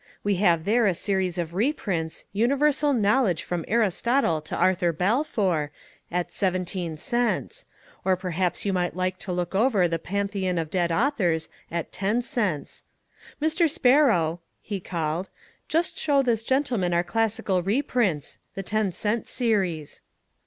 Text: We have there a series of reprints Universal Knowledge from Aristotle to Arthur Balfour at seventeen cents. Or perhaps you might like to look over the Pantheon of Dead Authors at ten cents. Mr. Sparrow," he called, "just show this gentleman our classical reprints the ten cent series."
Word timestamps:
We 0.23 0.37
have 0.37 0.65
there 0.65 0.87
a 0.87 0.95
series 0.95 1.37
of 1.37 1.53
reprints 1.53 2.25
Universal 2.33 2.93
Knowledge 2.93 3.43
from 3.43 3.63
Aristotle 3.67 4.41
to 4.41 4.55
Arthur 4.55 4.91
Balfour 4.91 5.69
at 6.11 6.33
seventeen 6.33 6.97
cents. 6.97 7.67
Or 8.03 8.17
perhaps 8.17 8.65
you 8.65 8.73
might 8.73 8.95
like 8.95 9.19
to 9.19 9.31
look 9.31 9.53
over 9.53 9.87
the 9.87 9.99
Pantheon 9.99 10.57
of 10.57 10.71
Dead 10.71 10.91
Authors 10.91 11.49
at 11.69 11.91
ten 11.91 12.23
cents. 12.23 12.83
Mr. 13.39 13.69
Sparrow," 13.69 14.39
he 14.59 14.79
called, 14.79 15.29
"just 15.67 15.95
show 15.99 16.23
this 16.23 16.43
gentleman 16.43 16.95
our 16.95 17.03
classical 17.03 17.61
reprints 17.61 18.39
the 18.55 18.63
ten 18.63 18.91
cent 18.91 19.29
series." 19.29 20.01